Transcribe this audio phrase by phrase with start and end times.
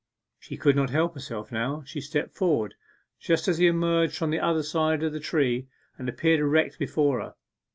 [0.39, 1.83] She could not help herself now.
[1.85, 2.73] She stepped forward
[3.19, 7.19] just as he emerged from the other side of the tree and appeared erect before
[7.21, 7.35] her.